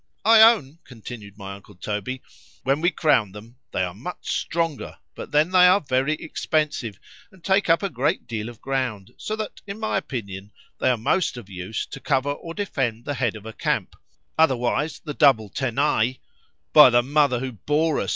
—I 0.25 0.41
own, 0.41 0.79
continued 0.83 1.37
my 1.37 1.53
uncle 1.53 1.75
Toby, 1.75 2.23
when 2.63 2.81
we 2.81 2.89
crown 2.89 3.33
them,—they 3.33 3.83
are 3.83 3.93
much 3.93 4.31
stronger, 4.41 4.97
but 5.13 5.29
then 5.29 5.51
they 5.51 5.67
are 5.67 5.79
very 5.79 6.13
expensive, 6.15 6.99
and 7.31 7.43
take 7.43 7.69
up 7.69 7.83
a 7.83 7.89
great 7.91 8.25
deal 8.25 8.49
of 8.49 8.59
ground, 8.61 9.11
so 9.17 9.35
that, 9.35 9.61
in 9.67 9.79
my 9.79 9.97
opinion, 9.99 10.51
they 10.79 10.89
are 10.89 10.97
most 10.97 11.37
of 11.37 11.51
use 11.51 11.85
to 11.85 11.99
cover 11.99 12.31
or 12.31 12.55
defend 12.55 13.05
the 13.05 13.13
head 13.13 13.35
of 13.35 13.45
a 13.45 13.53
camp; 13.53 13.95
otherwise 14.39 14.99
the 15.03 15.13
double 15.13 15.49
tenaille—By 15.51 16.89
the 16.89 17.03
mother 17.03 17.37
who 17.37 17.51
bore 17.51 17.99
us! 17.99 18.09